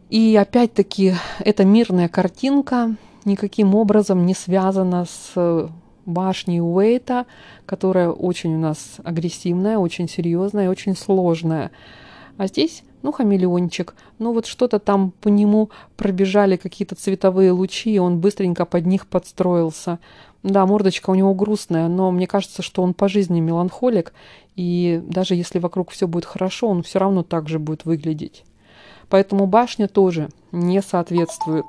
И 0.09 0.37
опять-таки 0.39 1.15
эта 1.39 1.65
мирная 1.65 2.07
картинка 2.07 2.95
никаким 3.25 3.75
образом 3.75 4.25
не 4.25 4.33
связана 4.33 5.05
с 5.05 5.69
башни 6.05 6.59
Уэйта, 6.59 7.25
которая 7.65 8.09
очень 8.09 8.55
у 8.55 8.59
нас 8.59 8.97
агрессивная, 9.03 9.77
очень 9.77 10.09
серьезная 10.09 10.69
очень 10.69 10.95
сложная. 10.95 11.71
А 12.37 12.47
здесь, 12.47 12.83
ну, 13.03 13.11
хамелеончик, 13.11 13.95
ну 14.17 14.33
вот 14.33 14.47
что-то 14.47 14.79
там 14.79 15.11
по 15.21 15.27
нему 15.27 15.69
пробежали 15.97 16.55
какие-то 16.55 16.95
цветовые 16.95 17.51
лучи, 17.51 17.93
и 17.93 17.99
он 17.99 18.19
быстренько 18.19 18.65
под 18.65 18.85
них 18.85 19.07
подстроился. 19.07 19.99
Да, 20.41 20.65
мордочка 20.65 21.09
у 21.11 21.15
него 21.15 21.33
грустная, 21.33 21.87
но 21.87 22.11
мне 22.11 22.27
кажется, 22.27 22.61
что 22.61 22.81
он 22.81 22.93
по 22.93 23.07
жизни 23.07 23.39
меланхолик, 23.39 24.13
и 24.55 25.01
даже 25.05 25.35
если 25.35 25.59
вокруг 25.59 25.91
все 25.91 26.07
будет 26.07 26.25
хорошо, 26.25 26.67
он 26.67 26.83
все 26.83 26.99
равно 26.99 27.23
так 27.23 27.47
же 27.47 27.59
будет 27.59 27.85
выглядеть. 27.85 28.43
Поэтому 29.09 29.45
башня 29.45 29.87
тоже 29.87 30.29
не 30.51 30.81
соответствует. 30.81 31.65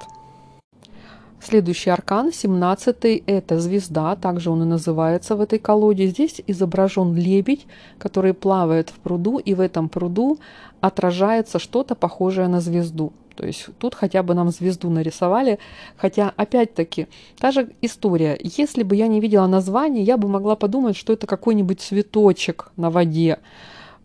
Следующий 1.44 1.90
аркан, 1.90 2.32
17 2.32 3.22
это 3.26 3.60
звезда, 3.60 4.16
также 4.16 4.50
он 4.50 4.62
и 4.62 4.64
называется 4.64 5.36
в 5.36 5.42
этой 5.42 5.58
колоде. 5.58 6.06
Здесь 6.06 6.40
изображен 6.46 7.14
лебедь, 7.14 7.66
который 7.98 8.32
плавает 8.32 8.88
в 8.88 8.94
пруду, 8.94 9.36
и 9.36 9.52
в 9.52 9.60
этом 9.60 9.90
пруду 9.90 10.38
отражается 10.80 11.58
что-то 11.58 11.94
похожее 11.96 12.48
на 12.48 12.62
звезду. 12.62 13.12
То 13.36 13.44
есть 13.44 13.66
тут 13.78 13.94
хотя 13.94 14.22
бы 14.22 14.32
нам 14.32 14.48
звезду 14.48 14.88
нарисовали, 14.88 15.58
хотя 15.98 16.32
опять-таки 16.34 17.08
та 17.38 17.50
же 17.50 17.72
история. 17.82 18.38
Если 18.42 18.82
бы 18.82 18.96
я 18.96 19.06
не 19.06 19.20
видела 19.20 19.46
название, 19.46 20.02
я 20.02 20.16
бы 20.16 20.28
могла 20.28 20.56
подумать, 20.56 20.96
что 20.96 21.12
это 21.12 21.26
какой-нибудь 21.26 21.82
цветочек 21.82 22.72
на 22.78 22.90
воде. 22.90 23.38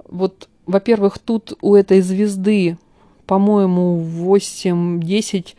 Вот, 0.09 0.49
во-первых, 0.65 1.19
тут 1.19 1.53
у 1.61 1.75
этой 1.75 2.01
звезды, 2.01 2.77
по-моему, 3.25 3.95
8, 3.95 4.99
10, 4.99 5.55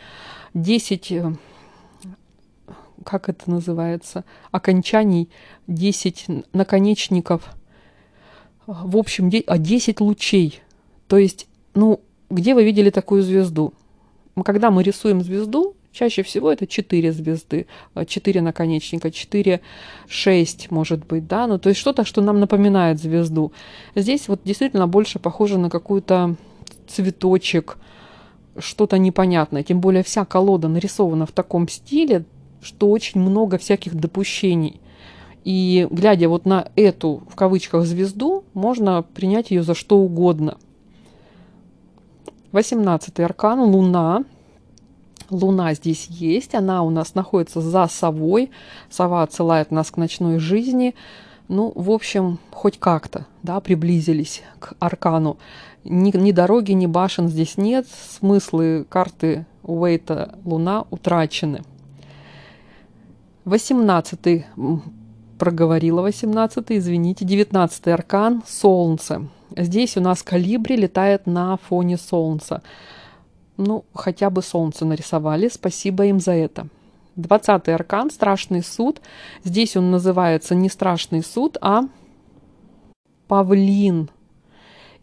10 0.52 1.12
как 3.04 3.28
это 3.28 3.50
называется, 3.50 4.24
окончаний, 4.50 5.30
10 5.66 6.26
наконечников, 6.52 7.54
в 8.66 8.96
общем, 8.96 9.30
10 9.30 10.00
а, 10.00 10.04
лучей. 10.04 10.60
То 11.08 11.18
есть, 11.18 11.48
ну, 11.74 12.00
где 12.28 12.54
вы 12.54 12.64
видели 12.64 12.90
такую 12.90 13.22
звезду? 13.22 13.74
Когда 14.44 14.70
мы 14.70 14.82
рисуем 14.82 15.22
звезду, 15.22 15.74
чаще 15.92 16.22
всего 16.22 16.52
это 16.52 16.66
4 16.66 17.12
звезды, 17.12 17.66
4 18.06 18.40
а, 18.40 18.42
наконечника, 18.42 19.10
4, 19.10 19.60
6, 20.08 20.70
может 20.70 21.04
быть, 21.06 21.26
да, 21.26 21.46
ну, 21.46 21.58
то 21.58 21.68
есть 21.68 21.80
что-то, 21.80 22.04
что 22.04 22.20
нам 22.20 22.38
напоминает 22.38 23.00
звезду. 23.00 23.52
Здесь 23.94 24.28
вот 24.28 24.40
действительно 24.44 24.86
больше 24.86 25.18
похоже 25.18 25.58
на 25.58 25.68
какую-то 25.68 26.36
цветочек, 26.86 27.78
что-то 28.58 28.98
непонятное. 28.98 29.62
Тем 29.62 29.80
более 29.80 30.02
вся 30.02 30.24
колода 30.24 30.68
нарисована 30.68 31.26
в 31.26 31.32
таком 31.32 31.68
стиле, 31.68 32.24
что 32.62 32.90
очень 32.90 33.20
много 33.20 33.58
всяких 33.58 33.94
допущений. 33.94 34.80
И 35.44 35.86
глядя 35.90 36.28
вот 36.28 36.44
на 36.44 36.68
эту, 36.76 37.22
в 37.28 37.34
кавычках, 37.34 37.86
звезду, 37.86 38.44
можно 38.52 39.02
принять 39.02 39.50
ее 39.50 39.62
за 39.62 39.74
что 39.74 39.98
угодно. 39.98 40.58
18 42.52 43.20
аркан– 43.20 43.60
Луна. 43.60 44.24
Луна 45.30 45.74
здесь 45.74 46.06
есть, 46.08 46.54
она 46.54 46.82
у 46.82 46.90
нас 46.90 47.14
находится 47.14 47.60
за 47.60 47.86
совой. 47.86 48.50
Сова 48.90 49.22
отсылает 49.22 49.70
нас 49.70 49.90
к 49.90 49.96
ночной 49.96 50.38
жизни. 50.38 50.94
Ну, 51.48 51.72
в 51.74 51.90
общем, 51.90 52.38
хоть 52.50 52.78
как-то, 52.78 53.26
да, 53.42 53.60
приблизились 53.60 54.42
к 54.58 54.74
аркану. 54.80 55.38
Ни, 55.84 56.16
ни 56.16 56.32
дороги, 56.32 56.72
ни 56.72 56.86
башен 56.86 57.28
здесь 57.28 57.56
нет. 57.56 57.86
Смыслы 57.88 58.84
карты 58.88 59.46
Уэйта 59.62 60.36
Луна 60.44 60.84
утрачены. 60.90 61.62
18 63.44 64.46
проговорила 65.38 66.02
18 66.02 66.64
извините, 66.68 67.24
19 67.24 67.88
аркан 67.88 68.42
Солнце. 68.46 69.26
Здесь 69.56 69.96
у 69.96 70.00
нас 70.00 70.22
калибри 70.22 70.76
летает 70.76 71.26
на 71.26 71.56
фоне 71.56 71.96
Солнца. 71.96 72.62
Ну, 73.56 73.84
хотя 73.94 74.30
бы 74.30 74.42
Солнце 74.42 74.84
нарисовали, 74.84 75.48
спасибо 75.48 76.06
им 76.06 76.20
за 76.20 76.32
это. 76.32 76.68
20 77.16 77.68
аркан 77.68 78.10
Страшный 78.10 78.62
суд. 78.62 79.00
Здесь 79.44 79.76
он 79.76 79.90
называется 79.90 80.54
не 80.54 80.68
Страшный 80.68 81.22
суд, 81.22 81.56
а 81.60 81.84
Павлин. 83.26 84.10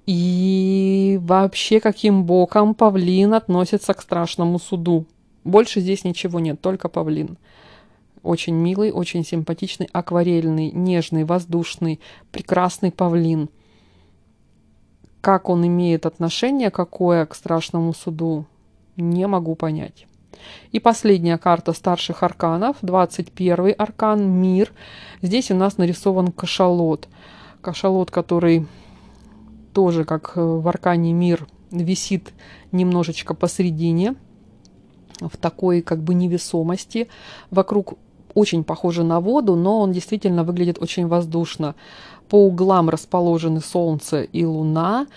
И 0.05 1.19
вообще 1.21 1.79
каким 1.81 2.23
боком 2.23 2.73
павлин 2.75 3.33
относится 3.33 3.93
к 3.93 4.01
страшному 4.01 4.57
суду? 4.57 5.05
Больше 5.43 5.81
здесь 5.81 6.05
ничего 6.05 6.39
нет, 6.39 6.61
только 6.61 6.87
павлин. 6.87 7.37
Очень 8.27 8.55
милый, 8.55 8.91
очень 8.91 9.23
симпатичный, 9.23 9.87
акварельный, 9.93 10.69
нежный, 10.69 11.23
воздушный, 11.23 12.01
прекрасный 12.29 12.91
павлин. 12.91 13.47
Как 15.21 15.47
он 15.47 15.65
имеет 15.65 16.05
отношение 16.05 16.69
какое 16.69 17.25
к 17.25 17.33
страшному 17.33 17.93
суду, 17.93 18.45
не 18.97 19.25
могу 19.27 19.55
понять. 19.55 20.07
И 20.73 20.81
последняя 20.81 21.37
карта 21.37 21.71
старших 21.71 22.21
арканов, 22.21 22.75
21 22.81 23.73
аркан, 23.77 24.29
мир. 24.29 24.73
Здесь 25.21 25.49
у 25.49 25.55
нас 25.55 25.77
нарисован 25.77 26.33
кашалот. 26.33 27.07
Кашалот, 27.61 28.11
который 28.11 28.67
тоже, 29.73 30.03
как 30.03 30.33
в 30.35 30.67
аркане 30.67 31.13
мир, 31.13 31.47
висит 31.71 32.33
немножечко 32.73 33.33
посередине, 33.33 34.15
в 35.21 35.37
такой 35.37 35.81
как 35.81 36.03
бы 36.03 36.13
невесомости. 36.13 37.07
Вокруг 37.51 37.97
очень 38.37 38.63
похоже 38.63 39.03
на 39.03 39.19
воду, 39.19 39.55
но 39.55 39.79
он 39.79 39.91
действительно 39.91 40.43
выглядит 40.43 40.77
очень 40.79 41.07
воздушно. 41.07 41.73
По 42.29 42.35
углам 42.35 42.89
расположены 42.89 43.61
Солнце 43.61 44.21
и 44.21 44.45
Луна. 44.45 45.07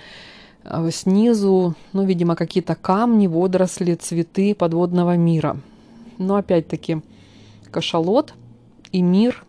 А 0.65 0.91
снизу, 0.91 1.75
ну, 1.93 2.05
видимо, 2.05 2.35
какие-то 2.35 2.75
камни, 2.75 3.27
водоросли, 3.27 3.95
цветы 3.95 4.55
подводного 4.55 5.17
мира. 5.17 5.59
Но 6.17 6.37
опять-таки 6.37 7.03
кашалот 7.71 8.33
и 8.91 9.03
мир 9.03 9.45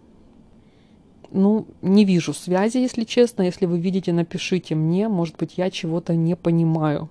ну, 1.31 1.65
не 1.81 2.03
вижу 2.03 2.33
связи, 2.33 2.77
если 2.77 3.05
честно. 3.05 3.43
Если 3.43 3.65
вы 3.65 3.79
видите, 3.79 4.11
напишите 4.11 4.75
мне. 4.75 5.07
Может 5.07 5.37
быть, 5.37 5.53
я 5.55 5.69
чего-то 5.71 6.13
не 6.13 6.35
понимаю. 6.35 7.07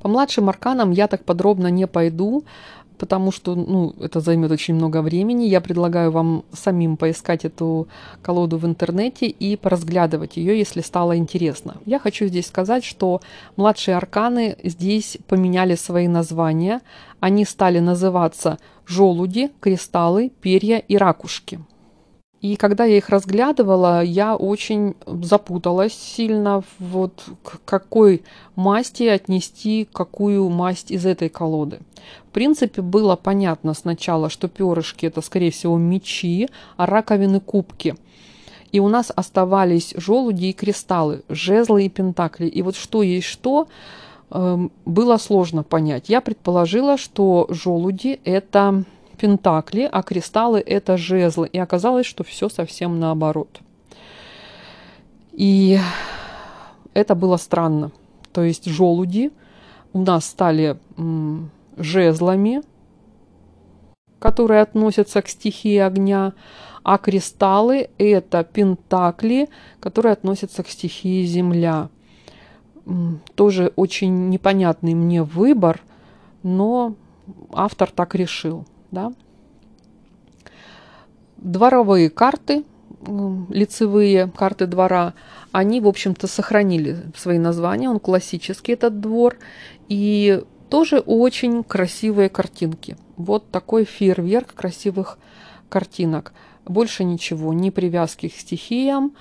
По 0.00 0.08
младшим 0.08 0.48
арканам 0.48 0.90
я 0.90 1.06
так 1.06 1.24
подробно 1.24 1.68
не 1.68 1.86
пойду 1.86 2.44
потому 2.98 3.32
что 3.32 3.54
ну, 3.54 3.94
это 4.00 4.20
займет 4.20 4.50
очень 4.50 4.74
много 4.74 5.02
времени. 5.02 5.44
Я 5.44 5.60
предлагаю 5.60 6.10
вам 6.10 6.44
самим 6.52 6.96
поискать 6.96 7.44
эту 7.44 7.88
колоду 8.22 8.58
в 8.58 8.66
интернете 8.66 9.26
и 9.26 9.56
поразглядывать 9.56 10.36
ее, 10.36 10.58
если 10.58 10.80
стало 10.80 11.16
интересно. 11.16 11.76
Я 11.86 11.98
хочу 11.98 12.26
здесь 12.26 12.46
сказать, 12.46 12.84
что 12.84 13.20
младшие 13.56 13.96
арканы 13.96 14.56
здесь 14.62 15.18
поменяли 15.28 15.74
свои 15.74 16.08
названия. 16.08 16.80
Они 17.20 17.44
стали 17.44 17.78
называться 17.78 18.58
желуди, 18.86 19.50
кристаллы, 19.60 20.30
перья 20.40 20.78
и 20.78 20.96
ракушки. 20.96 21.60
И 22.42 22.56
когда 22.56 22.84
я 22.84 22.98
их 22.98 23.08
разглядывала, 23.08 24.02
я 24.02 24.36
очень 24.36 24.94
запуталась 25.06 25.94
сильно, 25.94 26.62
вот 26.78 27.24
к 27.42 27.60
какой 27.64 28.22
масти 28.54 29.04
отнести 29.04 29.88
какую 29.90 30.48
масть 30.50 30.90
из 30.90 31.06
этой 31.06 31.28
колоды. 31.28 31.80
В 32.28 32.32
принципе, 32.32 32.82
было 32.82 33.16
понятно 33.16 33.72
сначала, 33.72 34.28
что 34.28 34.48
перышки 34.48 35.06
это, 35.06 35.22
скорее 35.22 35.50
всего, 35.50 35.78
мечи, 35.78 36.48
а 36.76 36.86
раковины 36.86 37.40
кубки. 37.40 37.96
И 38.70 38.80
у 38.80 38.88
нас 38.88 39.10
оставались 39.14 39.94
желуди 39.96 40.46
и 40.46 40.52
кристаллы, 40.52 41.22
жезлы 41.30 41.86
и 41.86 41.88
пентакли. 41.88 42.46
И 42.46 42.60
вот 42.60 42.76
что 42.76 43.02
есть 43.02 43.26
что, 43.26 43.68
эм, 44.30 44.70
было 44.84 45.16
сложно 45.16 45.62
понять. 45.62 46.10
Я 46.10 46.20
предположила, 46.20 46.98
что 46.98 47.46
желуди 47.48 48.20
это 48.24 48.84
пентакли, 49.16 49.88
а 49.90 50.02
кристаллы 50.02 50.60
это 50.60 50.96
жезлы. 50.96 51.48
И 51.48 51.58
оказалось, 51.58 52.06
что 52.06 52.24
все 52.24 52.48
совсем 52.48 53.00
наоборот. 53.00 53.60
И 55.32 55.78
это 56.94 57.14
было 57.14 57.36
странно. 57.36 57.92
То 58.32 58.42
есть 58.42 58.66
желуди 58.66 59.32
у 59.92 60.00
нас 60.02 60.26
стали 60.26 60.78
жезлами, 61.76 62.62
которые 64.18 64.62
относятся 64.62 65.22
к 65.22 65.28
стихии 65.28 65.78
огня, 65.78 66.32
а 66.82 66.98
кристаллы 66.98 67.90
это 67.98 68.44
пентакли, 68.44 69.48
которые 69.80 70.12
относятся 70.12 70.62
к 70.62 70.68
стихии 70.68 71.24
земля. 71.24 71.88
Тоже 73.34 73.72
очень 73.76 74.30
непонятный 74.30 74.94
мне 74.94 75.22
выбор, 75.22 75.80
но 76.42 76.94
автор 77.52 77.90
так 77.90 78.14
решил 78.14 78.64
да. 78.96 79.12
Дворовые 81.36 82.08
карты, 82.08 82.64
лицевые 83.50 84.32
карты 84.34 84.66
двора, 84.66 85.12
они, 85.52 85.80
в 85.80 85.86
общем-то, 85.86 86.26
сохранили 86.26 86.96
свои 87.14 87.38
названия. 87.38 87.90
Он 87.90 88.00
классический, 88.00 88.72
этот 88.72 89.00
двор. 89.00 89.36
И 89.88 90.42
тоже 90.70 90.98
очень 90.98 91.62
красивые 91.62 92.30
картинки. 92.30 92.96
Вот 93.16 93.50
такой 93.50 93.84
фейерверк 93.84 94.54
красивых 94.54 95.18
картинок. 95.68 96.32
Больше 96.64 97.04
ничего, 97.04 97.52
ни 97.52 97.70
привязки 97.70 98.28
к 98.28 98.34
стихиям, 98.34 99.14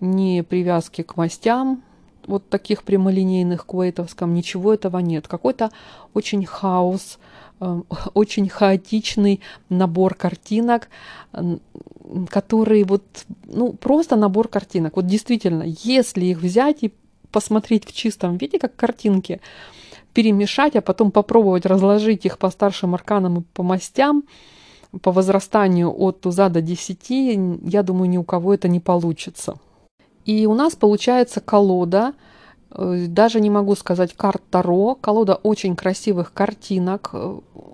ни 0.00 0.42
привязки 0.42 1.02
к 1.02 1.16
мастям, 1.16 1.82
вот 2.26 2.48
таких 2.48 2.84
прямолинейных 2.84 3.66
куэйтовском, 3.66 4.34
ничего 4.34 4.74
этого 4.74 4.98
нет. 4.98 5.26
Какой-то 5.26 5.70
очень 6.14 6.44
хаос, 6.44 7.18
очень 8.14 8.48
хаотичный 8.48 9.40
набор 9.68 10.14
картинок, 10.14 10.88
который 12.28 12.84
вот, 12.84 13.02
ну, 13.46 13.72
просто 13.72 14.16
набор 14.16 14.48
картинок. 14.48 14.96
Вот 14.96 15.06
действительно, 15.06 15.64
если 15.66 16.24
их 16.26 16.38
взять 16.38 16.82
и 16.82 16.92
посмотреть 17.30 17.86
в 17.86 17.92
чистом 17.92 18.36
виде, 18.36 18.58
как 18.58 18.76
картинки, 18.76 19.40
перемешать, 20.12 20.76
а 20.76 20.82
потом 20.82 21.10
попробовать 21.10 21.64
разложить 21.64 22.26
их 22.26 22.38
по 22.38 22.50
старшим 22.50 22.94
арканам 22.94 23.38
и 23.38 23.42
по 23.54 23.62
мастям, 23.62 24.24
по 25.00 25.10
возрастанию 25.10 25.90
от 25.90 26.20
туза 26.20 26.50
до 26.50 26.60
10, 26.60 27.06
я 27.64 27.82
думаю, 27.82 28.10
ни 28.10 28.18
у 28.18 28.24
кого 28.24 28.52
это 28.52 28.68
не 28.68 28.78
получится. 28.78 29.56
И 30.26 30.46
у 30.46 30.54
нас 30.54 30.76
получается 30.76 31.40
колода, 31.40 32.12
даже 32.76 33.40
не 33.40 33.50
могу 33.50 33.74
сказать 33.74 34.14
карт 34.14 34.42
Таро, 34.50 34.94
колода 34.94 35.34
очень 35.34 35.76
красивых 35.76 36.32
картинок, 36.32 37.14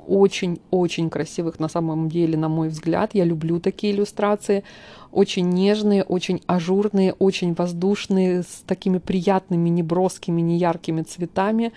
очень-очень 0.07 1.11
красивых 1.11 1.61
на 1.61 1.69
самом 1.69 2.09
деле, 2.09 2.37
на 2.37 2.49
мой 2.49 2.69
взгляд. 2.69 3.11
Я 3.15 3.25
люблю 3.25 3.61
такие 3.61 3.93
иллюстрации, 3.93 4.65
очень 5.13 5.49
нежные, 5.51 6.03
очень 6.03 6.43
ажурные, 6.47 7.13
очень 7.13 7.55
воздушные, 7.55 8.43
с 8.43 8.63
такими 8.67 8.99
приятными, 8.99 9.69
неброскими, 9.69 10.41
неяркими 10.41 11.03
цветами. 11.03 11.73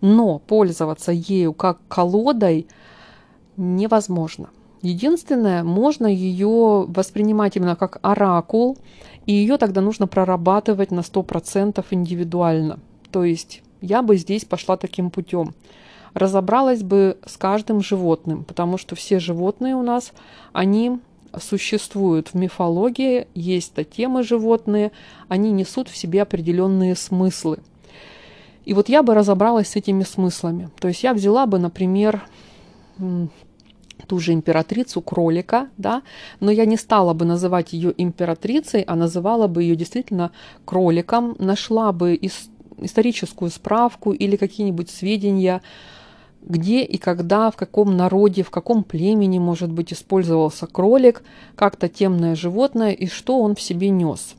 Но 0.00 0.38
пользоваться 0.38 1.12
ею 1.12 1.52
как 1.52 1.78
колодой 1.88 2.66
невозможно. 3.56 4.50
Единственное, 4.82 5.62
можно 5.62 6.08
ее 6.08 6.84
воспринимать 6.88 7.56
именно 7.56 7.76
как 7.76 8.00
оракул, 8.02 8.78
и 9.26 9.32
ее 9.32 9.56
тогда 9.56 9.80
нужно 9.80 10.06
прорабатывать 10.06 10.90
на 10.90 11.00
100% 11.00 11.84
индивидуально. 11.90 12.78
То 13.10 13.24
есть 13.24 13.62
я 13.80 14.02
бы 14.02 14.16
здесь 14.16 14.44
пошла 14.44 14.76
таким 14.76 15.10
путем. 15.10 15.54
Разобралась 16.14 16.82
бы 16.82 17.18
с 17.24 17.36
каждым 17.36 17.82
животным, 17.82 18.44
потому 18.44 18.78
что 18.78 18.94
все 18.94 19.18
животные 19.18 19.74
у 19.74 19.82
нас, 19.82 20.12
они 20.52 20.98
существуют 21.40 22.28
в 22.28 22.34
мифологии, 22.34 23.26
есть 23.34 23.72
тотемы 23.72 24.22
животные, 24.22 24.92
они 25.28 25.50
несут 25.50 25.88
в 25.88 25.96
себе 25.96 26.22
определенные 26.22 26.94
смыслы. 26.94 27.60
И 28.64 28.74
вот 28.74 28.88
я 28.88 29.02
бы 29.02 29.14
разобралась 29.14 29.68
с 29.68 29.76
этими 29.76 30.04
смыслами. 30.04 30.70
То 30.78 30.88
есть 30.88 31.02
я 31.02 31.14
взяла 31.14 31.46
бы, 31.46 31.58
например, 31.58 32.22
ту 34.06 34.18
же 34.18 34.32
императрицу 34.32 35.00
кролика, 35.00 35.68
да, 35.76 36.02
но 36.40 36.50
я 36.50 36.64
не 36.64 36.76
стала 36.76 37.14
бы 37.14 37.24
называть 37.24 37.72
ее 37.72 37.92
императрицей, 37.96 38.82
а 38.82 38.94
называла 38.96 39.46
бы 39.46 39.62
ее 39.62 39.76
действительно 39.76 40.32
кроликом, 40.64 41.36
нашла 41.38 41.92
бы 41.92 42.18
историческую 42.78 43.50
справку 43.50 44.12
или 44.12 44.36
какие-нибудь 44.36 44.90
сведения 44.90 45.62
где 46.44 46.82
и 46.82 46.98
когда, 46.98 47.50
в 47.50 47.56
каком 47.56 47.96
народе, 47.96 48.42
в 48.42 48.50
каком 48.50 48.82
племени, 48.82 49.38
может 49.38 49.70
быть, 49.70 49.92
использовался 49.92 50.66
кролик, 50.66 51.22
как 51.54 51.76
тотемное 51.76 52.34
животное 52.34 52.92
и 52.92 53.06
что 53.06 53.40
он 53.40 53.54
в 53.54 53.60
себе 53.60 53.90
нес. 53.90 54.34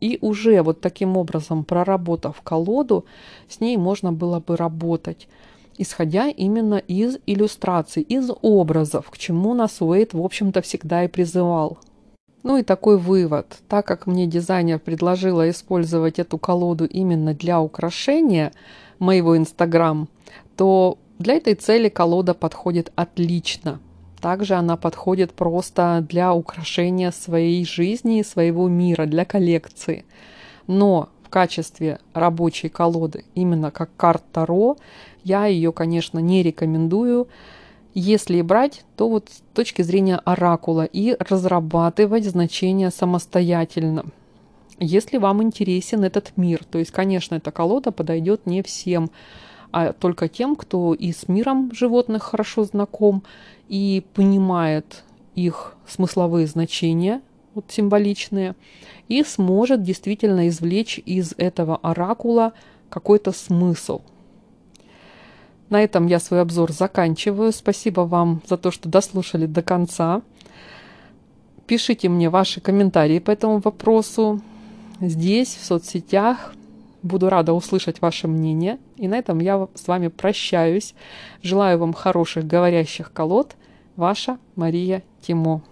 И 0.00 0.18
уже 0.20 0.60
вот 0.62 0.80
таким 0.80 1.16
образом, 1.16 1.64
проработав 1.64 2.42
колоду, 2.42 3.06
с 3.48 3.60
ней 3.60 3.76
можно 3.78 4.12
было 4.12 4.40
бы 4.40 4.56
работать, 4.56 5.28
исходя 5.78 6.28
именно 6.28 6.76
из 6.76 7.18
иллюстраций, 7.26 8.02
из 8.02 8.30
образов, 8.42 9.10
к 9.10 9.18
чему 9.18 9.54
нас 9.54 9.80
Уэйт, 9.80 10.14
в 10.14 10.22
общем-то, 10.22 10.62
всегда 10.62 11.04
и 11.04 11.08
призывал. 11.08 11.78
Ну 12.42 12.58
и 12.58 12.62
такой 12.62 12.96
вывод. 12.96 13.58
Так 13.68 13.86
как 13.86 14.06
мне 14.06 14.26
дизайнер 14.26 14.78
предложила 14.78 15.50
использовать 15.50 16.18
эту 16.18 16.38
колоду 16.38 16.84
именно 16.84 17.34
для 17.34 17.60
украшения 17.60 18.52
моего 18.98 19.36
Инстаграм, 19.36 20.08
то 20.56 20.98
для 21.18 21.34
этой 21.34 21.54
цели 21.54 21.88
колода 21.88 22.34
подходит 22.34 22.92
отлично. 22.94 23.80
Также 24.20 24.54
она 24.54 24.76
подходит 24.76 25.32
просто 25.32 26.04
для 26.08 26.32
украшения 26.34 27.10
своей 27.10 27.64
жизни 27.64 28.20
и 28.20 28.24
своего 28.24 28.68
мира, 28.68 29.06
для 29.06 29.24
коллекции. 29.24 30.04
Но 30.66 31.08
в 31.22 31.28
качестве 31.28 31.98
рабочей 32.14 32.68
колоды, 32.68 33.24
именно 33.34 33.70
как 33.70 33.90
карт 33.96 34.22
Таро, 34.32 34.76
я 35.26 35.46
ее, 35.46 35.72
конечно, 35.72 36.20
не 36.20 36.44
рекомендую. 36.44 37.26
Если 37.94 38.40
брать, 38.42 38.84
то 38.96 39.08
вот 39.08 39.30
с 39.30 39.42
точки 39.54 39.82
зрения 39.82 40.20
оракула 40.24 40.84
и 40.84 41.16
разрабатывать 41.18 42.24
значения 42.24 42.90
самостоятельно. 42.90 44.04
Если 44.78 45.16
вам 45.16 45.42
интересен 45.42 46.04
этот 46.04 46.36
мир, 46.36 46.62
то 46.64 46.78
есть, 46.78 46.92
конечно, 46.92 47.34
эта 47.34 47.50
колода 47.50 47.90
подойдет 47.90 48.46
не 48.46 48.62
всем, 48.62 49.10
а 49.72 49.92
только 49.92 50.28
тем, 50.28 50.54
кто 50.54 50.94
и 50.94 51.10
с 51.10 51.26
миром 51.26 51.72
животных 51.72 52.22
хорошо 52.22 52.62
знаком 52.62 53.24
и 53.68 54.04
понимает 54.14 55.02
их 55.34 55.74
смысловые 55.88 56.46
значения, 56.46 57.20
вот 57.54 57.64
символичные, 57.68 58.54
и 59.08 59.24
сможет 59.24 59.82
действительно 59.82 60.46
извлечь 60.46 61.00
из 61.04 61.34
этого 61.36 61.78
оракула 61.78 62.52
какой-то 62.90 63.32
смысл. 63.32 64.02
На 65.68 65.82
этом 65.82 66.06
я 66.06 66.20
свой 66.20 66.40
обзор 66.40 66.72
заканчиваю. 66.72 67.52
Спасибо 67.52 68.02
вам 68.02 68.42
за 68.46 68.56
то, 68.56 68.70
что 68.70 68.88
дослушали 68.88 69.46
до 69.46 69.62
конца. 69.62 70.22
Пишите 71.66 72.08
мне 72.08 72.30
ваши 72.30 72.60
комментарии 72.60 73.18
по 73.18 73.32
этому 73.32 73.58
вопросу 73.58 74.40
здесь, 75.00 75.56
в 75.56 75.64
соцсетях. 75.64 76.54
Буду 77.02 77.28
рада 77.28 77.52
услышать 77.52 78.00
ваше 78.00 78.28
мнение. 78.28 78.78
И 78.96 79.08
на 79.08 79.18
этом 79.18 79.40
я 79.40 79.68
с 79.74 79.88
вами 79.88 80.08
прощаюсь. 80.08 80.94
Желаю 81.42 81.78
вам 81.78 81.92
хороших 81.92 82.46
говорящих 82.46 83.12
колод. 83.12 83.56
Ваша 83.96 84.38
Мария 84.54 85.02
Тимо. 85.20 85.62